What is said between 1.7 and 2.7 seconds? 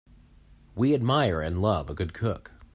a good cook.